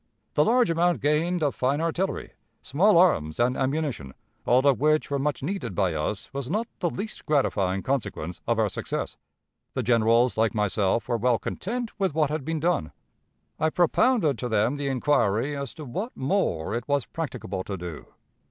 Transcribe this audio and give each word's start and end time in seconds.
The 0.33 0.43
large 0.43 0.71
amount 0.71 0.99
gained 0.99 1.43
of 1.43 1.53
fine 1.53 1.79
artillery, 1.79 2.31
small 2.63 2.97
arms, 2.97 3.39
and 3.39 3.55
ammunition, 3.55 4.15
all 4.47 4.65
of 4.65 4.79
which 4.79 5.11
were 5.11 5.19
much 5.19 5.43
needed 5.43 5.75
by 5.75 5.93
us, 5.93 6.33
was 6.33 6.49
not 6.49 6.65
the 6.79 6.89
least 6.89 7.23
gratifying 7.27 7.83
consequence 7.83 8.41
of 8.47 8.57
our 8.57 8.67
success. 8.67 9.15
The 9.73 9.83
generals, 9.83 10.37
like 10.37 10.55
myself, 10.55 11.07
were 11.07 11.17
well 11.17 11.37
content 11.37 11.91
with 11.99 12.15
what 12.15 12.31
had 12.31 12.43
been 12.43 12.59
done. 12.59 12.91
I 13.59 13.69
propounded 13.69 14.39
to 14.39 14.49
them 14.49 14.77
the 14.77 14.87
inquiry 14.87 15.55
as 15.55 15.71
to 15.75 15.85
what 15.85 16.17
more 16.17 16.73
it 16.73 16.87
was 16.87 17.05
practicable 17.05 17.63
to 17.65 17.77
do. 17.77 18.07